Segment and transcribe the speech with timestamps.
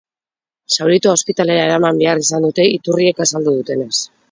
[0.77, 3.95] Zauritua ospitalera eraman behar izan dute, iturriek azaldu dutenez.